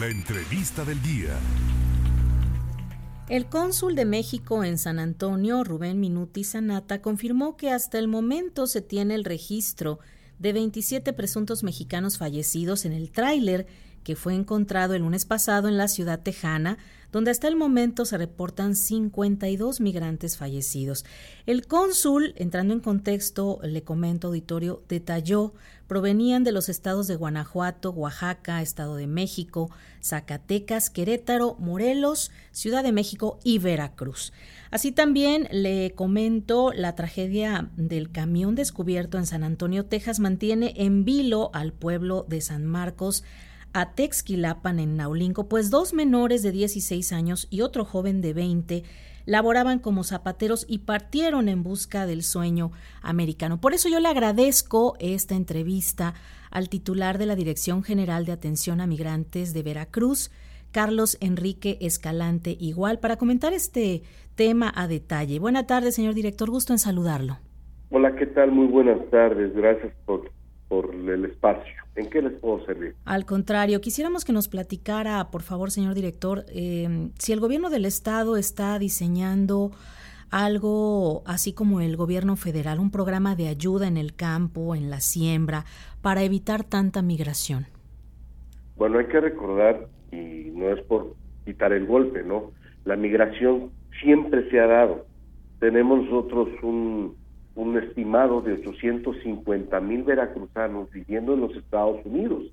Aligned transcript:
La 0.00 0.08
entrevista 0.08 0.84
del 0.84 1.00
día. 1.02 1.38
El 3.28 3.46
cónsul 3.46 3.94
de 3.94 4.04
México 4.04 4.64
en 4.64 4.76
San 4.76 4.98
Antonio, 4.98 5.62
Rubén 5.62 6.00
Minuti 6.00 6.42
Sanata, 6.42 7.00
confirmó 7.00 7.56
que 7.56 7.70
hasta 7.70 8.00
el 8.00 8.08
momento 8.08 8.66
se 8.66 8.82
tiene 8.82 9.14
el 9.14 9.22
registro 9.22 10.00
de 10.40 10.52
27 10.52 11.12
presuntos 11.12 11.62
mexicanos 11.62 12.18
fallecidos 12.18 12.86
en 12.86 12.92
el 12.92 13.12
tráiler 13.12 13.68
que 14.02 14.16
fue 14.16 14.34
encontrado 14.34 14.94
el 14.94 15.02
lunes 15.02 15.26
pasado 15.26 15.68
en 15.68 15.78
la 15.78 15.86
ciudad 15.86 16.20
tejana, 16.20 16.76
donde 17.14 17.30
hasta 17.30 17.46
el 17.46 17.54
momento 17.54 18.04
se 18.06 18.18
reportan 18.18 18.74
52 18.74 19.80
migrantes 19.80 20.36
fallecidos. 20.36 21.04
El 21.46 21.64
cónsul, 21.64 22.34
entrando 22.36 22.74
en 22.74 22.80
contexto, 22.80 23.60
le 23.62 23.84
comento 23.84 24.26
auditorio, 24.26 24.82
detalló, 24.88 25.54
provenían 25.86 26.42
de 26.42 26.50
los 26.50 26.68
estados 26.68 27.06
de 27.06 27.14
Guanajuato, 27.14 27.90
Oaxaca, 27.90 28.60
Estado 28.62 28.96
de 28.96 29.06
México, 29.06 29.70
Zacatecas, 30.02 30.90
Querétaro, 30.90 31.54
Morelos, 31.60 32.32
Ciudad 32.50 32.82
de 32.82 32.90
México 32.90 33.38
y 33.44 33.60
Veracruz. 33.60 34.32
Así 34.72 34.90
también 34.90 35.46
le 35.52 35.92
comento 35.92 36.72
la 36.72 36.96
tragedia 36.96 37.70
del 37.76 38.10
camión 38.10 38.56
descubierto 38.56 39.18
en 39.18 39.26
San 39.26 39.44
Antonio, 39.44 39.86
Texas, 39.86 40.18
mantiene 40.18 40.74
en 40.78 41.04
vilo 41.04 41.52
al 41.54 41.72
pueblo 41.72 42.26
de 42.28 42.40
San 42.40 42.66
Marcos, 42.66 43.22
a 43.74 43.92
Texquilapan 43.92 44.78
en 44.78 44.96
Naulinco, 44.96 45.48
pues 45.48 45.68
dos 45.68 45.92
menores 45.92 46.42
de 46.42 46.52
16 46.52 47.12
años 47.12 47.48
y 47.50 47.60
otro 47.60 47.84
joven 47.84 48.22
de 48.22 48.32
20 48.32 48.84
laboraban 49.26 49.78
como 49.80 50.04
zapateros 50.04 50.64
y 50.68 50.78
partieron 50.78 51.48
en 51.48 51.62
busca 51.62 52.06
del 52.06 52.22
sueño 52.22 52.70
americano. 53.02 53.60
Por 53.60 53.74
eso 53.74 53.88
yo 53.88 54.00
le 54.00 54.08
agradezco 54.08 54.96
esta 55.00 55.34
entrevista 55.34 56.14
al 56.50 56.68
titular 56.68 57.18
de 57.18 57.26
la 57.26 57.34
Dirección 57.34 57.82
General 57.82 58.24
de 58.24 58.32
Atención 58.32 58.80
a 58.80 58.86
Migrantes 58.86 59.52
de 59.52 59.62
Veracruz, 59.62 60.30
Carlos 60.70 61.18
Enrique 61.20 61.78
Escalante, 61.80 62.56
igual, 62.58 63.00
para 63.00 63.16
comentar 63.16 63.52
este 63.52 64.02
tema 64.34 64.72
a 64.74 64.88
detalle. 64.88 65.38
Buenas 65.38 65.66
tardes, 65.66 65.94
señor 65.94 66.14
director, 66.14 66.50
gusto 66.50 66.72
en 66.72 66.78
saludarlo. 66.78 67.38
Hola, 67.90 68.14
¿qué 68.16 68.26
tal? 68.26 68.50
Muy 68.50 68.66
buenas 68.66 68.98
tardes, 69.10 69.54
gracias 69.54 69.92
por, 70.04 70.30
por 70.68 70.94
el 70.94 71.24
espacio. 71.24 71.72
¿En 71.96 72.10
qué 72.10 72.22
les 72.22 72.32
puedo 72.40 72.64
servir? 72.66 72.94
Al 73.04 73.24
contrario, 73.24 73.80
quisiéramos 73.80 74.24
que 74.24 74.32
nos 74.32 74.48
platicara, 74.48 75.30
por 75.30 75.42
favor, 75.42 75.70
señor 75.70 75.94
director, 75.94 76.44
eh, 76.48 77.10
si 77.18 77.32
el 77.32 77.40
gobierno 77.40 77.70
del 77.70 77.84
estado 77.84 78.36
está 78.36 78.78
diseñando 78.78 79.70
algo 80.30 81.22
así 81.26 81.52
como 81.52 81.80
el 81.80 81.96
gobierno 81.96 82.34
federal, 82.34 82.80
un 82.80 82.90
programa 82.90 83.36
de 83.36 83.46
ayuda 83.46 83.86
en 83.86 83.96
el 83.96 84.16
campo, 84.16 84.74
en 84.74 84.90
la 84.90 84.98
siembra, 84.98 85.64
para 86.02 86.24
evitar 86.24 86.64
tanta 86.64 87.02
migración. 87.02 87.66
Bueno, 88.76 88.98
hay 88.98 89.06
que 89.06 89.20
recordar, 89.20 89.88
y 90.10 90.50
no 90.50 90.70
es 90.70 90.82
por 90.86 91.14
quitar 91.44 91.72
el 91.72 91.86
golpe, 91.86 92.24
¿no? 92.24 92.50
La 92.84 92.96
migración 92.96 93.70
siempre 94.02 94.50
se 94.50 94.58
ha 94.58 94.66
dado. 94.66 95.06
Tenemos 95.60 96.04
nosotros 96.04 96.48
un 96.62 97.16
un 97.54 97.78
estimado 97.78 98.40
de 98.40 98.54
850 98.54 99.80
mil 99.80 100.02
veracruzanos 100.02 100.90
viviendo 100.90 101.34
en 101.34 101.40
los 101.40 101.56
Estados 101.56 102.04
Unidos. 102.04 102.44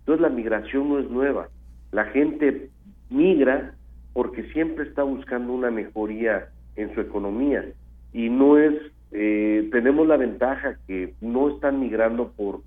Entonces 0.00 0.20
la 0.20 0.28
migración 0.28 0.88
no 0.88 0.98
es 0.98 1.08
nueva. 1.10 1.48
La 1.92 2.04
gente 2.06 2.70
migra 3.08 3.74
porque 4.12 4.44
siempre 4.52 4.84
está 4.84 5.02
buscando 5.02 5.52
una 5.52 5.70
mejoría 5.70 6.48
en 6.76 6.94
su 6.94 7.00
economía 7.00 7.64
y 8.12 8.28
no 8.28 8.58
es, 8.58 8.74
eh, 9.12 9.68
tenemos 9.72 10.06
la 10.06 10.16
ventaja 10.16 10.76
que 10.86 11.14
no 11.20 11.50
están 11.50 11.80
migrando 11.80 12.32
por 12.32 12.60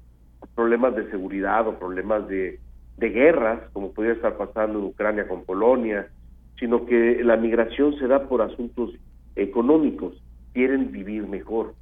problemas 0.55 0.95
de 0.95 1.09
seguridad 1.09 1.67
o 1.67 1.79
problemas 1.79 2.27
de, 2.27 2.59
de 2.97 3.09
guerras, 3.09 3.61
como 3.73 3.91
podría 3.91 4.13
estar 4.13 4.37
pasando 4.37 4.79
en 4.79 4.85
Ucrania 4.85 5.27
con 5.27 5.43
Polonia, 5.45 6.07
sino 6.59 6.85
que 6.85 7.23
la 7.23 7.37
migración 7.37 7.97
se 7.97 8.07
da 8.07 8.27
por 8.27 8.41
asuntos 8.41 8.91
económicos, 9.35 10.21
quieren 10.53 10.91
vivir 10.91 11.27
mejor. 11.27 11.73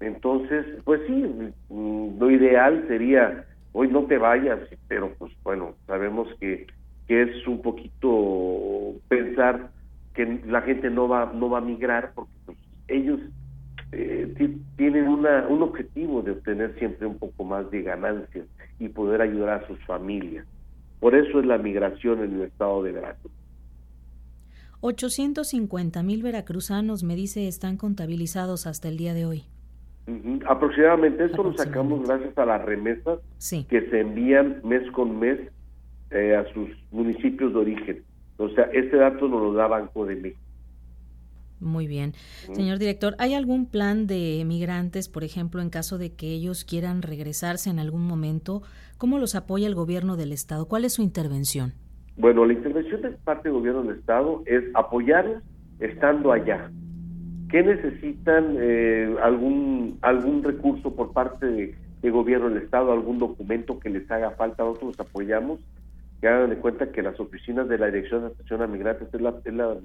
Entonces, 0.00 0.66
pues 0.84 1.00
sí, 1.06 1.24
mm, 1.68 2.18
lo 2.18 2.30
ideal 2.30 2.84
sería, 2.88 3.44
hoy 3.72 3.88
no 3.88 4.04
te 4.04 4.18
vayas, 4.18 4.60
pero 4.88 5.12
pues 5.18 5.32
bueno, 5.42 5.74
sabemos 5.86 6.28
que, 6.40 6.66
que 7.06 7.22
es 7.22 7.46
un 7.46 7.62
poquito 7.62 8.94
pensar 9.08 9.70
que 10.14 10.40
la 10.46 10.62
gente 10.62 10.90
no 10.90 11.08
va, 11.08 11.32
no 11.34 11.50
va 11.50 11.58
a 11.58 11.62
migrar 11.62 12.12
porque 12.14 12.32
pues, 12.46 12.58
ellos 12.88 13.20
eh, 13.92 14.56
tienen 14.76 15.08
una, 15.08 15.46
un 15.48 15.62
objetivo 15.62 16.22
de 16.22 16.32
obtener 16.32 16.76
siempre 16.78 17.06
un 17.06 17.18
poco 17.18 17.44
más 17.44 17.70
de 17.70 17.82
ganancias 17.82 18.46
y 18.78 18.88
poder 18.88 19.20
ayudar 19.20 19.62
a 19.62 19.66
sus 19.66 19.78
familias. 19.84 20.46
Por 21.00 21.14
eso 21.14 21.40
es 21.40 21.46
la 21.46 21.58
migración 21.58 22.22
en 22.22 22.34
el 22.34 22.42
estado 22.42 22.82
de 22.82 22.92
Veracruz. 22.92 23.32
850 24.80 26.02
mil 26.02 26.22
veracruzanos, 26.22 27.04
me 27.04 27.16
dice, 27.16 27.48
están 27.48 27.76
contabilizados 27.76 28.66
hasta 28.66 28.88
el 28.88 28.98
día 28.98 29.14
de 29.14 29.24
hoy. 29.24 29.44
Aproximadamente, 30.46 31.24
esto 31.24 31.42
lo 31.42 31.56
sacamos 31.56 32.06
gracias 32.06 32.36
a 32.36 32.44
las 32.44 32.62
remesas 32.62 33.20
que 33.68 33.88
se 33.90 34.00
envían 34.00 34.60
mes 34.62 34.90
con 34.92 35.18
mes 35.18 35.38
eh, 36.10 36.36
a 36.36 36.44
sus 36.52 36.68
municipios 36.90 37.52
de 37.54 37.58
origen. 37.58 38.02
O 38.36 38.48
sea, 38.50 38.64
este 38.72 38.96
dato 38.96 39.28
nos 39.28 39.40
lo 39.40 39.52
da 39.54 39.66
Banco 39.66 40.04
de 40.04 40.16
México. 40.16 40.40
Muy 41.60 41.86
bien. 41.86 42.12
Señor 42.52 42.78
director, 42.78 43.14
¿hay 43.18 43.32
algún 43.32 43.66
plan 43.66 44.06
de 44.06 44.42
migrantes, 44.44 45.08
por 45.08 45.24
ejemplo, 45.24 45.62
en 45.62 45.70
caso 45.70 45.96
de 45.96 46.12
que 46.12 46.32
ellos 46.32 46.64
quieran 46.64 47.00
regresarse 47.00 47.70
en 47.70 47.78
algún 47.78 48.06
momento? 48.06 48.62
¿Cómo 48.98 49.18
los 49.18 49.34
apoya 49.34 49.66
el 49.66 49.74
gobierno 49.74 50.16
del 50.16 50.32
Estado? 50.32 50.66
¿Cuál 50.66 50.84
es 50.84 50.94
su 50.94 51.02
intervención? 51.02 51.72
Bueno, 52.16 52.44
la 52.44 52.52
intervención 52.52 53.00
de 53.02 53.10
parte 53.12 53.48
del 53.48 53.58
gobierno 53.58 53.82
del 53.82 53.98
Estado 53.98 54.42
es 54.46 54.64
apoyarlos 54.74 55.42
estando 55.78 56.32
allá. 56.32 56.70
¿Qué 57.54 57.62
necesitan? 57.62 58.56
Eh, 58.58 59.14
algún, 59.22 59.98
¿Algún 60.02 60.42
recurso 60.42 60.96
por 60.96 61.12
parte 61.12 61.76
de, 62.02 62.10
gobierno 62.10 62.48
del 62.48 62.64
Estado, 62.64 62.90
algún 62.90 63.20
documento 63.20 63.78
que 63.78 63.90
les 63.90 64.10
haga 64.10 64.32
falta? 64.32 64.64
Nosotros 64.64 64.98
los 64.98 65.06
apoyamos. 65.06 65.60
Que 66.20 66.26
hagan 66.26 66.50
de 66.50 66.56
cuenta 66.56 66.90
que 66.90 67.00
las 67.00 67.20
oficinas 67.20 67.68
de 67.68 67.78
la 67.78 67.86
Dirección 67.86 68.22
de 68.22 68.26
Atención 68.26 68.60
a 68.60 68.66
Migrantes 68.66 69.06
es 69.14 69.20
la, 69.20 69.34
es 69.44 69.54
la, 69.54 69.76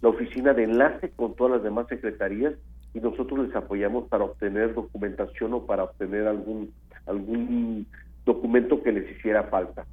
la 0.00 0.08
oficina 0.08 0.54
de 0.54 0.64
enlace 0.64 1.10
con 1.10 1.36
todas 1.36 1.52
las 1.52 1.62
demás 1.62 1.88
secretarías 1.88 2.54
y 2.94 3.00
nosotros 3.00 3.48
les 3.48 3.54
apoyamos 3.54 4.08
para 4.08 4.24
obtener 4.24 4.72
documentación 4.72 5.52
o 5.52 5.66
para 5.66 5.84
obtener 5.84 6.26
algún 6.26 6.72
algún 7.04 7.86
documento 8.24 8.82
que 8.82 8.92
les 8.92 9.14
hiciera 9.14 9.42
falta. 9.42 9.84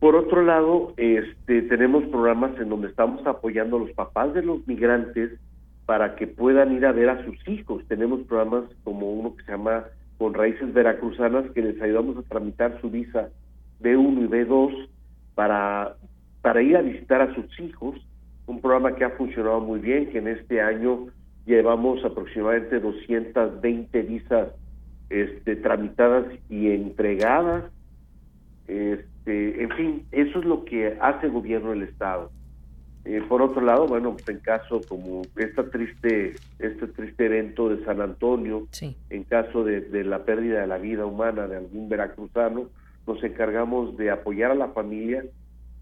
Por 0.00 0.16
otro 0.16 0.42
lado, 0.42 0.94
este, 0.96 1.62
tenemos 1.62 2.02
programas 2.06 2.58
en 2.58 2.70
donde 2.70 2.88
estamos 2.88 3.24
apoyando 3.24 3.76
a 3.76 3.80
los 3.80 3.92
papás 3.92 4.34
de 4.34 4.42
los 4.42 4.66
migrantes 4.66 5.38
para 5.88 6.16
que 6.16 6.26
puedan 6.26 6.72
ir 6.72 6.84
a 6.84 6.92
ver 6.92 7.08
a 7.08 7.24
sus 7.24 7.48
hijos. 7.48 7.82
Tenemos 7.88 8.20
programas 8.26 8.64
como 8.84 9.10
uno 9.10 9.34
que 9.34 9.42
se 9.44 9.52
llama 9.52 9.86
Con 10.18 10.34
Raíces 10.34 10.74
Veracruzanas, 10.74 11.50
que 11.52 11.62
les 11.62 11.80
ayudamos 11.80 12.18
a 12.18 12.28
tramitar 12.28 12.78
su 12.82 12.90
visa 12.90 13.30
B1 13.80 14.24
y 14.24 14.28
B2 14.28 14.86
para, 15.34 15.96
para 16.42 16.60
ir 16.60 16.76
a 16.76 16.82
visitar 16.82 17.22
a 17.22 17.34
sus 17.34 17.58
hijos. 17.58 17.96
Un 18.46 18.60
programa 18.60 18.96
que 18.96 19.04
ha 19.06 19.16
funcionado 19.16 19.60
muy 19.60 19.80
bien, 19.80 20.10
que 20.10 20.18
en 20.18 20.28
este 20.28 20.60
año 20.60 21.06
llevamos 21.46 22.04
aproximadamente 22.04 22.80
220 22.80 24.02
visas 24.02 24.48
este, 25.08 25.56
tramitadas 25.56 26.26
y 26.50 26.70
entregadas. 26.70 27.64
Este, 28.66 29.62
en 29.62 29.70
fin, 29.70 30.06
eso 30.12 30.40
es 30.40 30.44
lo 30.44 30.66
que 30.66 30.98
hace 31.00 31.28
el 31.28 31.32
gobierno 31.32 31.70
del 31.70 31.84
Estado. 31.84 32.30
Eh, 33.04 33.22
por 33.26 33.40
otro 33.42 33.62
lado, 33.62 33.86
bueno, 33.86 34.12
pues 34.12 34.28
en 34.28 34.40
caso 34.40 34.80
como 34.86 35.22
esta 35.36 35.70
triste, 35.70 36.34
este 36.58 36.86
triste 36.88 37.26
evento 37.26 37.68
de 37.68 37.84
San 37.84 38.00
Antonio, 38.00 38.66
en 38.80 39.24
caso 39.24 39.64
de, 39.64 40.04
la 40.04 40.24
pérdida 40.24 40.60
de 40.60 40.66
la 40.66 40.78
vida 40.78 41.06
humana 41.06 41.46
de 41.46 41.56
algún 41.56 41.88
veracruzano, 41.88 42.68
nos 43.06 43.22
encargamos 43.24 43.96
de 43.96 44.10
apoyar 44.10 44.50
a 44.50 44.54
la 44.54 44.68
familia 44.68 45.24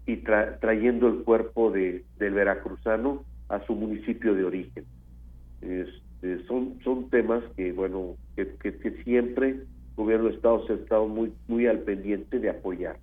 y 0.05 0.17
trayendo 0.17 1.09
el 1.09 1.23
cuerpo 1.23 1.69
de, 1.69 2.05
del 2.17 2.33
veracruzano 2.33 3.23
a 3.49 3.59
su 3.65 3.75
municipio 3.75 4.33
de 4.33 4.45
origen. 4.45 4.85
Este, 5.61 6.45
son, 6.47 6.79
son 6.83 7.09
temas 7.09 7.43
que, 7.57 7.73
bueno, 7.73 8.15
que, 8.35 8.55
que, 8.61 8.77
que 8.77 9.03
siempre 9.03 9.49
el 9.49 9.67
gobierno 9.97 10.29
de 10.29 10.35
Estado 10.35 10.65
se 10.65 10.73
ha 10.73 10.75
estado 10.77 11.07
muy, 11.07 11.33
muy 11.47 11.67
al 11.67 11.79
pendiente 11.79 12.39
de 12.39 12.49
apoyar. 12.49 12.97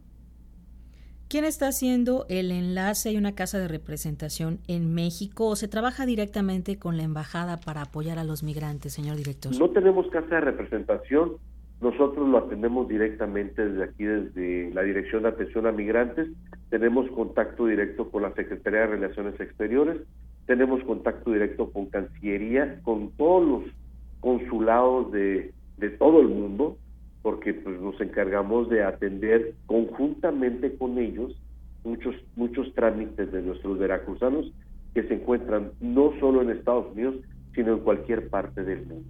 ¿Quién 1.34 1.46
está 1.46 1.66
haciendo 1.66 2.26
el 2.28 2.52
enlace? 2.52 3.08
¿Hay 3.08 3.16
una 3.16 3.34
casa 3.34 3.58
de 3.58 3.66
representación 3.66 4.60
en 4.68 4.94
México 4.94 5.48
o 5.48 5.56
se 5.56 5.66
trabaja 5.66 6.06
directamente 6.06 6.78
con 6.78 6.96
la 6.96 7.02
embajada 7.02 7.56
para 7.56 7.82
apoyar 7.82 8.20
a 8.20 8.22
los 8.22 8.44
migrantes, 8.44 8.92
señor 8.92 9.16
director? 9.16 9.52
No 9.58 9.68
tenemos 9.70 10.06
casa 10.10 10.36
de 10.36 10.42
representación, 10.42 11.32
nosotros 11.80 12.28
lo 12.28 12.38
atendemos 12.38 12.86
directamente 12.86 13.68
desde 13.68 13.82
aquí, 13.82 14.04
desde 14.04 14.72
la 14.74 14.82
Dirección 14.82 15.24
de 15.24 15.30
Atención 15.30 15.66
a 15.66 15.72
Migrantes, 15.72 16.28
tenemos 16.70 17.10
contacto 17.10 17.66
directo 17.66 18.12
con 18.12 18.22
la 18.22 18.32
Secretaría 18.34 18.82
de 18.82 18.86
Relaciones 18.86 19.40
Exteriores, 19.40 20.02
tenemos 20.46 20.84
contacto 20.84 21.32
directo 21.32 21.68
con 21.72 21.86
Cancillería, 21.86 22.78
con 22.84 23.10
todos 23.16 23.44
los 23.44 23.62
consulados 24.20 25.10
de, 25.10 25.52
de 25.78 25.90
todo 25.90 26.20
el 26.20 26.28
mundo, 26.28 26.78
porque 27.24 27.54
pues 27.54 27.80
nos 27.80 27.98
encargamos 28.02 28.68
de 28.68 28.84
atender 28.84 29.54
conjuntamente 29.64 30.76
con 30.76 30.98
ellos 30.98 31.32
muchos, 31.82 32.14
muchos 32.36 32.70
trámites 32.74 33.32
de 33.32 33.40
nuestros 33.40 33.78
veracruzanos 33.78 34.52
que 34.92 35.04
se 35.04 35.14
encuentran 35.14 35.72
no 35.80 36.12
solo 36.20 36.42
en 36.42 36.50
Estados 36.50 36.92
Unidos, 36.92 37.14
sino 37.54 37.72
en 37.72 37.78
cualquier 37.78 38.28
parte 38.28 38.62
del 38.62 38.84
mundo. 38.84 39.08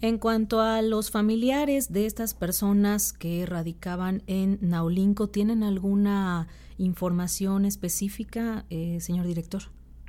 En 0.00 0.18
cuanto 0.18 0.60
a 0.60 0.82
los 0.82 1.12
familiares 1.12 1.92
de 1.92 2.06
estas 2.06 2.34
personas 2.34 3.12
que 3.12 3.46
radicaban 3.46 4.22
en 4.26 4.58
Naulinco, 4.60 5.28
¿tienen 5.28 5.62
alguna 5.62 6.48
información 6.78 7.64
específica, 7.64 8.64
eh, 8.70 8.98
señor 8.98 9.28
director? 9.28 9.62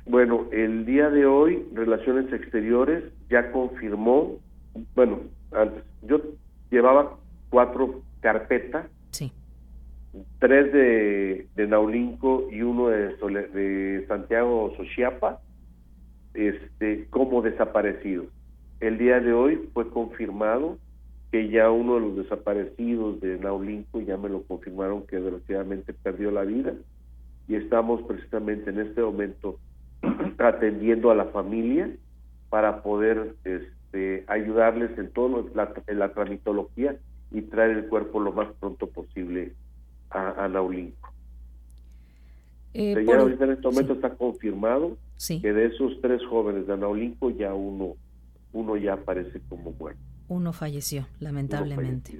Bueno, 0.06 0.46
el 0.50 0.84
día 0.86 1.08
de 1.08 1.24
hoy 1.24 1.64
Relaciones 1.72 2.32
Exteriores 2.32 3.04
ya 3.30 3.52
confirmó, 3.52 4.40
bueno, 4.96 5.20
cuatro 7.64 8.02
carpetas, 8.20 8.86
sí. 9.10 9.32
tres 10.38 10.72
de, 10.72 11.48
de 11.54 11.66
Naulinco 11.66 12.48
y 12.50 12.62
uno 12.62 12.88
de, 12.88 13.14
de 13.52 14.04
Santiago 14.06 14.72
Sochiapa, 14.76 15.40
este, 16.34 17.06
como 17.10 17.42
desaparecidos 17.42 18.26
el 18.80 18.98
día 18.98 19.20
de 19.20 19.32
hoy 19.32 19.70
fue 19.72 19.88
confirmado 19.88 20.78
que 21.30 21.48
ya 21.48 21.70
uno 21.70 21.94
de 21.94 22.00
los 22.00 22.16
desaparecidos 22.16 23.20
de 23.20 23.38
Naulinco, 23.38 24.00
ya 24.00 24.16
me 24.16 24.28
lo 24.28 24.42
confirmaron 24.42 25.06
que 25.06 25.16
desgraciadamente 25.16 25.92
perdió 25.94 26.30
la 26.30 26.42
vida 26.42 26.74
y 27.48 27.56
estamos 27.56 28.02
precisamente 28.02 28.70
en 28.70 28.80
este 28.80 29.00
momento 29.00 29.58
atendiendo 30.38 31.10
a 31.10 31.14
la 31.14 31.26
familia 31.26 31.90
para 32.50 32.82
poder 32.82 33.34
este, 33.44 34.24
ayudarles 34.26 34.96
en 34.98 35.10
todo 35.10 35.48
la, 35.54 35.72
en 35.86 35.98
la 35.98 36.12
tramitología 36.12 36.96
y 37.30 37.42
traer 37.42 37.78
el 37.78 37.88
cuerpo 37.88 38.20
lo 38.20 38.32
más 38.32 38.48
pronto 38.60 38.86
posible 38.88 39.54
a, 40.10 40.48
Naulinco. 40.48 41.12
Eh, 42.72 43.04
ya 43.06 43.20
en 43.20 43.50
este 43.50 43.68
momento 43.68 43.94
está 43.94 44.10
confirmado 44.10 44.96
que 45.28 45.52
de 45.52 45.66
esos 45.66 46.00
tres 46.00 46.24
jóvenes 46.26 46.66
de 46.66 46.76
Naulinco 46.76 47.30
ya 47.30 47.54
uno 47.54 47.96
uno 48.54 48.76
ya 48.76 48.94
aparece 48.94 49.40
como 49.48 49.72
muerto. 49.72 50.00
Uno 50.28 50.52
falleció, 50.52 51.06
lamentablemente. 51.20 52.18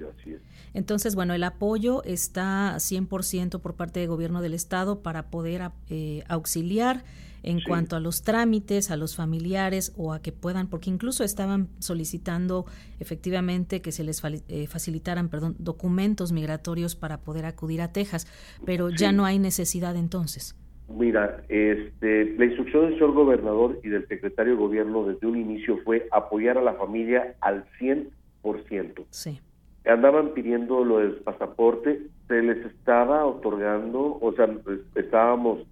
Entonces, 0.73 1.15
bueno, 1.15 1.33
el 1.33 1.43
apoyo 1.43 2.03
está 2.03 2.75
100% 2.75 3.59
por 3.59 3.75
parte 3.75 3.99
del 3.99 4.09
gobierno 4.09 4.41
del 4.41 4.53
estado 4.53 5.01
para 5.01 5.29
poder 5.29 5.71
eh, 5.89 6.23
auxiliar 6.27 7.03
en 7.45 7.61
cuanto 7.61 7.95
a 7.95 7.99
los 7.99 8.23
trámites, 8.23 8.89
a 8.89 8.97
los 8.97 9.15
familiares 9.15 9.93
o 9.97 10.13
a 10.13 10.19
que 10.19 10.31
puedan, 10.31 10.67
porque 10.67 10.89
incluso 10.89 11.23
estaban 11.23 11.69
solicitando 11.77 12.65
efectivamente 12.99 13.81
que 13.81 13.91
se 13.91 14.03
les 14.03 14.21
eh, 14.23 14.65
facilitaran, 14.65 15.29
perdón, 15.29 15.55
documentos 15.59 16.31
migratorios 16.31 16.95
para 16.95 17.19
poder 17.21 17.45
acudir 17.45 17.81
a 17.81 17.91
Texas, 17.91 18.25
pero 18.65 18.89
ya 18.89 19.11
no 19.11 19.25
hay 19.25 19.37
necesidad 19.37 19.95
entonces. 19.95 20.55
Mira, 20.87 21.43
este, 21.49 22.35
la 22.37 22.45
instrucción 22.45 22.85
del 22.85 22.93
señor 22.93 23.13
gobernador 23.13 23.79
y 23.83 23.89
del 23.89 24.07
secretario 24.07 24.53
de 24.53 24.59
gobierno 24.59 25.05
desde 25.05 25.25
un 25.25 25.37
inicio 25.37 25.79
fue 25.83 26.07
apoyar 26.11 26.57
a 26.57 26.61
la 26.61 26.73
familia 26.73 27.35
al 27.41 27.65
100%. 27.79 29.05
Sí. 29.09 29.41
Andaban 29.85 30.33
pidiendo 30.33 30.83
lo 30.83 30.99
del 30.99 31.15
pasaporte, 31.17 32.01
se 32.27 32.41
les 32.41 32.65
estaba 32.65 33.25
otorgando, 33.25 34.17
o 34.21 34.33
sea, 34.35 34.47
estábamos 34.95 35.65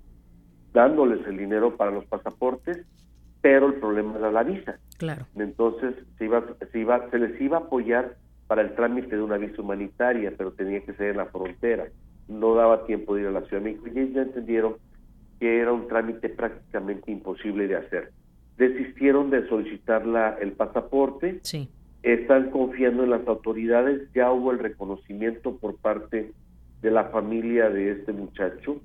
dándoles 0.73 1.25
el 1.27 1.37
dinero 1.37 1.77
para 1.77 1.91
los 1.91 2.05
pasaportes, 2.05 2.85
pero 3.41 3.67
el 3.67 3.75
problema 3.75 4.17
era 4.17 4.31
la 4.31 4.43
visa. 4.43 4.79
Claro. 4.97 5.25
Entonces 5.35 5.95
se 6.17 6.25
iba, 6.25 6.43
se 6.71 6.79
iba, 6.79 7.09
se 7.09 7.19
les 7.19 7.39
iba 7.39 7.57
a 7.57 7.61
apoyar 7.61 8.15
para 8.47 8.61
el 8.61 8.73
trámite 8.75 9.15
de 9.15 9.21
una 9.21 9.37
visa 9.37 9.61
humanitaria, 9.61 10.33
pero 10.37 10.53
tenía 10.53 10.81
que 10.81 10.93
ser 10.93 11.11
en 11.11 11.17
la 11.17 11.25
frontera. 11.25 11.87
No 12.27 12.55
daba 12.55 12.85
tiempo 12.85 13.15
de 13.15 13.21
ir 13.21 13.27
a 13.27 13.31
la 13.31 13.41
Ciudad 13.41 13.61
de 13.61 13.71
México 13.71 13.87
y 13.87 13.99
ellos 13.99 14.13
ya 14.13 14.21
entendieron 14.21 14.75
que 15.43 15.59
era 15.59 15.73
un 15.73 15.89
trámite 15.89 16.29
prácticamente 16.29 17.11
imposible 17.11 17.67
de 17.67 17.75
hacer. 17.75 18.13
Desistieron 18.55 19.29
de 19.29 19.45
solicitar 19.49 20.05
la, 20.05 20.37
el 20.39 20.53
pasaporte, 20.53 21.41
sí. 21.43 21.67
están 22.01 22.49
confiando 22.49 23.03
en 23.03 23.09
las 23.09 23.27
autoridades, 23.27 24.09
ya 24.15 24.31
hubo 24.31 24.53
el 24.53 24.59
reconocimiento 24.59 25.57
por 25.57 25.75
parte 25.75 26.31
de 26.81 26.91
la 26.91 27.09
familia 27.09 27.69
de 27.69 27.91
este 27.91 28.13
muchacho 28.13 28.79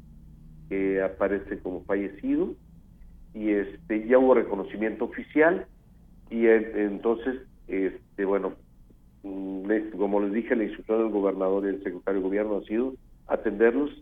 que 0.68 1.00
aparece 1.00 1.60
como 1.60 1.84
fallecido. 1.84 2.54
Y 3.34 3.50
este 3.50 4.08
ya 4.08 4.18
hubo 4.18 4.34
reconocimiento 4.34 5.04
oficial. 5.04 5.64
Y 6.28 6.48
entonces 6.48 7.36
este 7.68 8.24
bueno 8.24 8.54
como 9.96 10.22
les 10.22 10.32
dije 10.32 10.56
la 10.56 10.64
instrucción 10.64 11.04
del 11.04 11.12
gobernador 11.12 11.66
y 11.66 11.68
el 11.68 11.84
secretario 11.84 12.20
de 12.20 12.26
gobierno 12.26 12.56
ha 12.56 12.64
sido 12.64 12.94
atenderlos 13.28 13.92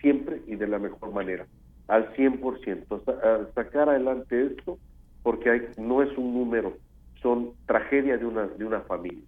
siempre 0.00 0.40
y 0.46 0.56
de 0.56 0.68
la 0.68 0.78
mejor 0.78 1.12
manera 1.12 1.46
al 1.88 2.12
100%, 2.14 3.52
sacar 3.54 3.88
adelante 3.88 4.46
esto, 4.46 4.78
porque 5.22 5.50
hay, 5.50 5.60
no 5.78 6.02
es 6.02 6.16
un 6.16 6.34
número, 6.34 6.76
son 7.20 7.52
tragedia 7.66 8.16
de 8.16 8.26
una, 8.26 8.46
de 8.46 8.64
una 8.64 8.80
familia. 8.80 9.24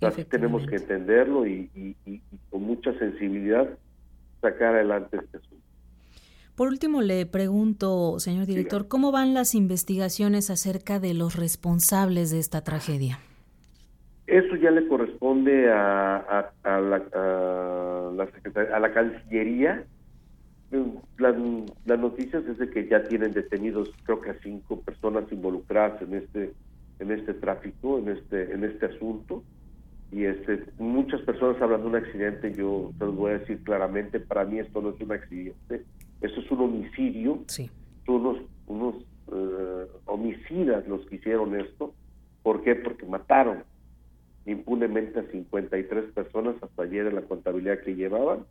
Así 0.00 0.24
tenemos 0.24 0.66
que 0.66 0.76
entenderlo 0.76 1.46
y, 1.46 1.96
con 2.50 2.62
mucha 2.62 2.92
sensibilidad 2.98 3.68
sacar 4.40 4.74
adelante 4.74 5.16
este 5.16 5.38
asunto. 5.38 5.64
Por 6.54 6.68
último, 6.68 7.02
le 7.02 7.26
pregunto, 7.26 8.18
señor 8.20 8.46
director, 8.46 8.86
¿cómo 8.86 9.10
van 9.10 9.34
las 9.34 9.54
investigaciones 9.54 10.50
acerca 10.50 11.00
de 11.00 11.14
los 11.14 11.36
responsables 11.36 12.30
de 12.30 12.38
esta 12.38 12.62
tragedia? 12.62 13.18
Eso 14.26 14.54
ya 14.56 14.70
le 14.70 14.86
corresponde 14.86 15.70
a, 15.72 16.52
a, 16.62 16.80
la, 16.80 16.96
a, 16.96 18.10
la, 18.14 18.76
a 18.76 18.80
la 18.80 18.92
Cancillería 18.92 19.84
las, 21.18 21.34
las 21.84 21.98
noticias 21.98 22.44
es 22.46 22.58
de 22.58 22.70
que 22.70 22.88
ya 22.88 23.04
tienen 23.04 23.32
detenidos 23.32 23.90
creo 24.04 24.20
que 24.20 24.30
a 24.30 24.38
cinco 24.42 24.80
personas 24.80 25.30
involucradas 25.30 26.02
en 26.02 26.14
este 26.14 26.52
en 26.98 27.10
este 27.10 27.34
tráfico 27.34 27.98
en 27.98 28.08
este 28.08 28.52
en 28.52 28.64
este 28.64 28.86
asunto 28.86 29.42
y 30.10 30.24
este 30.24 30.64
muchas 30.78 31.20
personas 31.22 31.60
hablan 31.60 31.82
de 31.82 31.86
un 31.88 31.96
accidente 31.96 32.54
yo 32.54 32.92
te 32.98 33.04
lo 33.04 33.12
voy 33.12 33.32
a 33.32 33.38
decir 33.38 33.62
claramente 33.62 34.20
para 34.20 34.44
mí 34.44 34.58
esto 34.58 34.80
no 34.80 34.90
es 34.90 35.00
un 35.00 35.12
accidente 35.12 35.84
esto 36.20 36.40
es 36.40 36.50
un 36.50 36.60
homicidio 36.60 37.40
sí. 37.46 37.70
unos 38.06 38.38
unos 38.66 38.96
eh, 39.32 39.86
homicidas 40.06 40.86
los 40.88 41.04
que 41.06 41.16
hicieron 41.16 41.58
esto 41.58 41.94
¿por 42.42 42.62
qué? 42.62 42.74
porque 42.74 43.06
mataron 43.06 43.64
impunemente 44.46 45.20
a 45.20 45.24
53 45.24 46.12
personas 46.12 46.56
hasta 46.62 46.82
ayer 46.82 47.06
en 47.06 47.14
la 47.14 47.22
contabilidad 47.22 47.80
que 47.80 47.94
llevaban 47.94 48.44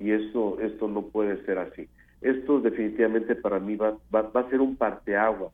y 0.00 0.10
esto, 0.12 0.58
esto 0.60 0.88
no 0.88 1.02
puede 1.02 1.44
ser 1.44 1.58
así. 1.58 1.88
Esto 2.22 2.60
definitivamente 2.60 3.36
para 3.36 3.60
mí 3.60 3.76
va, 3.76 3.96
va, 4.12 4.28
a 4.34 4.50
ser 4.50 4.60
un 4.60 4.76
parteagua, 4.76 5.52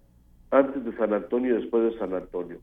antes 0.50 0.84
de 0.84 0.96
San 0.96 1.12
Antonio 1.12 1.54
y 1.54 1.62
después 1.62 1.92
de 1.92 1.98
San 1.98 2.14
Antonio. 2.14 2.58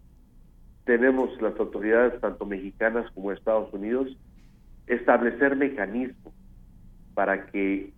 Tenemos 0.86 1.30
las 1.42 1.58
autoridades, 1.60 2.20
tanto 2.22 2.46
mexicanas 2.46 3.10
como 3.12 3.32
Estados 3.32 3.72
Unidos, 3.74 4.18
establecer 4.88 5.56
mecanismos 5.56 6.34
para 7.14 7.46
que, 7.48 7.92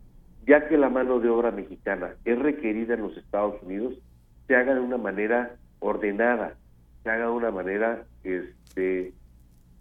ya 0.46 0.68
que 0.68 0.78
la 0.78 0.90
mano 0.90 1.20
de 1.20 1.30
obra 1.30 1.52
mexicana 1.52 2.16
es 2.26 2.38
requerida 2.38 2.96
en 2.96 3.02
los 3.02 3.18
Estados 3.18 3.62
Unidos, 3.64 3.96
se 4.48 4.56
haga 4.56 4.76
de 4.76 4.82
una 4.82 4.98
manera 4.98 5.56
ordenada, 5.80 6.56
se 7.04 7.10
haga 7.10 7.26
de 7.26 7.32
una 7.32 7.52
manera 7.52 8.04
este, 8.24 9.14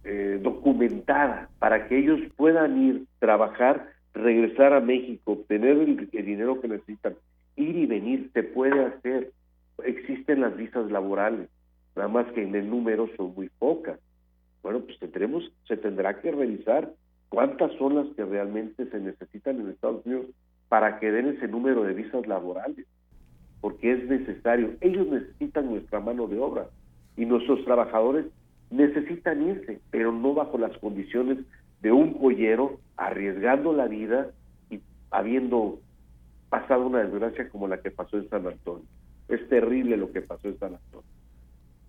eh, 0.05 0.41
documentada, 0.43 1.49
para 1.59 1.89
que 1.89 1.99
ellos 1.99 2.21
puedan 2.37 2.79
ir, 2.83 3.07
trabajar 3.19 3.94
regresar 4.15 4.73
a 4.73 4.81
México, 4.81 5.33
obtener 5.33 5.77
el, 5.77 6.09
dinero 6.11 6.61
que 6.61 6.69
necesitan, 6.69 7.17
ir 7.57 7.77
y 7.77 7.87
venir, 7.87 8.31
se 8.33 8.45
puede 8.45 8.85
hacer. 8.85 9.33
Existen 9.85 10.41
las 10.41 10.57
visas 10.57 10.91
laborales, 10.91 11.49
nada 11.97 12.09
más 12.09 12.27
que 12.33 12.43
en 12.43 12.55
el 12.55 12.71
número 12.71 13.09
son 13.17 13.35
muy 13.35 13.51
pocas. 13.59 13.99
Bueno, 14.63 14.81
pues 14.81 14.99
tendremos, 14.99 15.53
se 15.67 15.77
tendrá 15.77 16.21
que 16.21 16.31
revisar 16.31 16.93
cuántas 17.29 17.73
son 17.73 17.97
las 17.97 18.07
que 18.15 18.25
realmente 18.25 18.87
se 18.87 19.01
necesitan 19.01 19.61
en 19.61 19.71
Estados 19.71 20.07
Unidos 20.07 20.27
para 20.69 20.99
que 21.01 21.11
den 21.11 21.29
ese 21.29 21.49
número 21.49 21.83
de 21.83 21.93
visas 21.93 22.27
laborales, 22.27 22.87
porque 23.61 23.93
es 23.93 24.09
necesario. 24.09 24.75
Ellos 24.81 25.09
necesitan 25.09 25.67
nuestra 25.67 26.01
mano 26.01 26.29
de 26.29 26.39
obra 26.39 26.69
y 27.17 27.27
nuestros 27.27 27.65
trabajadores 27.65 28.27
necesitan 28.71 29.43
irse, 29.49 29.81
pero 29.91 30.13
no 30.13 30.35
bajo 30.35 30.57
las 30.57 30.77
condiciones 30.79 31.39
de 31.81 31.93
un 31.93 32.15
pollero 32.21 32.81
arriesgando 32.97 33.73
la 33.73 33.87
vida 33.87 34.31
y 34.71 34.81
habiendo 35.11 35.81
pasado 36.49 36.87
una 36.87 37.01
desgracia 37.01 37.49
como 37.49 37.69
la 37.69 37.81
que 37.81 37.91
pasó 37.91 38.17
en 38.17 38.29
San 38.29 38.47
Antonio. 38.47 38.87
Es 39.29 39.49
terrible 39.49 39.97
lo 39.97 40.13
que 40.13 40.21
pasó 40.21 40.49
en 40.49 40.59
San 40.59 40.75
Antonio. 40.75 41.09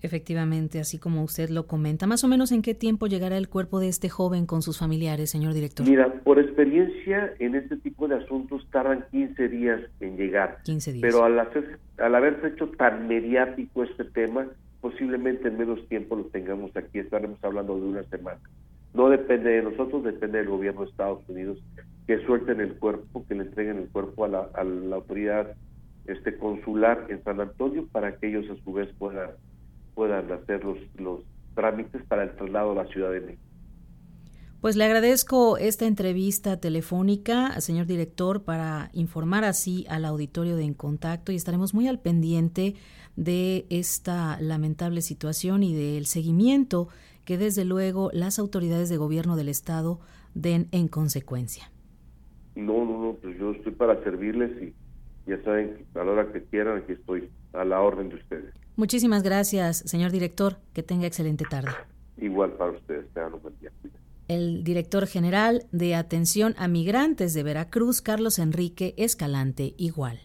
Efectivamente, 0.01 0.79
así 0.79 0.99
como 0.99 1.23
usted 1.23 1.49
lo 1.49 1.65
comenta, 1.65 2.05
más 2.05 2.23
o 2.23 2.27
menos 2.27 2.51
en 2.51 2.61
qué 2.61 2.75
tiempo 2.75 3.07
llegará 3.07 3.37
el 3.37 3.49
cuerpo 3.49 3.79
de 3.79 3.87
este 3.87 4.09
joven 4.09 4.45
con 4.45 4.61
sus 4.61 4.77
familiares, 4.77 5.31
señor 5.31 5.53
director. 5.53 5.87
Mira, 5.87 6.13
por 6.23 6.39
experiencia 6.39 7.33
en 7.39 7.55
este 7.55 7.77
tipo 7.77 8.07
de 8.07 8.15
asuntos 8.15 8.67
tardan 8.71 9.05
15 9.09 9.47
días 9.49 9.81
en 10.01 10.17
llegar. 10.17 10.59
15 10.63 10.93
días. 10.93 11.01
Pero 11.01 11.23
al, 11.23 11.39
hacer, 11.39 11.79
al 11.97 12.13
haberse 12.13 12.49
hecho 12.49 12.69
tan 12.77 13.07
mediático 13.07 13.83
este 13.83 14.03
tema, 14.05 14.47
posiblemente 14.79 15.47
en 15.47 15.57
menos 15.57 15.87
tiempo 15.87 16.15
lo 16.15 16.25
tengamos 16.25 16.75
aquí, 16.77 16.99
estaremos 16.99 17.43
hablando 17.43 17.75
de 17.75 17.87
una 17.87 18.03
semana. 18.03 18.39
No 18.95 19.09
depende 19.09 19.49
de 19.49 19.61
nosotros, 19.61 20.03
depende 20.03 20.39
del 20.39 20.49
gobierno 20.49 20.81
de 20.81 20.89
Estados 20.89 21.27
Unidos 21.27 21.57
que 22.07 22.23
suelten 22.25 22.61
el 22.61 22.75
cuerpo, 22.75 23.25
que 23.27 23.35
le 23.35 23.43
entreguen 23.43 23.77
el 23.77 23.89
cuerpo 23.89 24.25
a 24.25 24.27
la, 24.29 24.49
a 24.53 24.63
la 24.63 24.95
autoridad 24.95 25.55
este 26.05 26.37
consular 26.37 27.07
en 27.09 27.23
San 27.23 27.41
Antonio 27.41 27.87
para 27.91 28.15
que 28.17 28.27
ellos 28.27 28.45
a 28.49 28.63
su 28.63 28.73
vez 28.73 28.87
puedan 28.97 29.31
puedan 29.95 30.31
hacer 30.31 30.63
los, 30.63 30.77
los 30.97 31.21
trámites 31.55 32.03
para 32.07 32.23
el 32.23 32.35
traslado 32.35 32.71
a 32.71 32.83
la 32.83 32.87
Ciudad 32.87 33.11
de 33.11 33.21
México. 33.21 33.41
Pues 34.61 34.75
le 34.75 34.83
agradezco 34.83 35.57
esta 35.57 35.85
entrevista 35.85 36.59
telefónica, 36.59 37.59
señor 37.61 37.85
director, 37.85 38.43
para 38.43 38.89
informar 38.93 39.45
así 39.45 39.85
al 39.89 40.05
auditorio 40.05 40.55
de 40.55 40.63
En 40.63 40.73
Contacto 40.73 41.31
y 41.31 41.35
estaremos 41.35 41.73
muy 41.73 41.87
al 41.87 41.99
pendiente 41.99 42.75
de 43.15 43.67
esta 43.69 44.39
lamentable 44.41 45.01
situación 45.01 45.63
y 45.63 45.73
del 45.73 46.07
seguimiento 46.07 46.89
que 47.25 47.37
desde 47.37 47.65
luego 47.65 48.09
las 48.13 48.39
autoridades 48.39 48.89
de 48.89 48.97
gobierno 48.97 49.35
del 49.35 49.49
Estado 49.49 49.99
den 50.33 50.67
en 50.71 50.87
consecuencia. 50.87 51.71
No, 52.55 52.85
no, 52.85 53.03
no, 53.03 53.13
pues 53.21 53.37
yo 53.37 53.51
estoy 53.51 53.73
para 53.73 54.01
servirles 54.03 54.51
y 54.61 54.73
ya 55.29 55.41
saben, 55.43 55.85
a 55.95 56.03
la 56.03 56.11
hora 56.11 56.31
que 56.31 56.43
quieran, 56.43 56.77
aquí 56.77 56.93
estoy 56.93 57.29
a 57.53 57.65
la 57.65 57.81
orden 57.81 58.09
de 58.09 58.15
ustedes. 58.15 58.53
Muchísimas 58.75 59.23
gracias, 59.23 59.77
señor 59.79 60.11
director. 60.11 60.57
Que 60.73 60.83
tenga 60.83 61.07
excelente 61.07 61.45
tarde. 61.49 61.71
Igual 62.17 62.51
para 62.53 62.71
ustedes. 62.71 63.05
un 63.15 63.41
buen 63.41 63.57
día. 63.59 63.71
El 64.27 64.63
director 64.63 65.07
general 65.07 65.65
de 65.71 65.95
Atención 65.95 66.55
a 66.57 66.67
Migrantes 66.67 67.33
de 67.33 67.43
Veracruz, 67.43 68.01
Carlos 68.01 68.39
Enrique 68.39 68.93
Escalante, 68.97 69.73
igual. 69.77 70.19